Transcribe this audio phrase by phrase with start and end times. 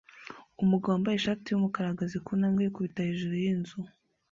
[0.63, 3.79] Umugabo wambaye ishati yumukara ahagaze kuntambwe yikubita hejuru yinzu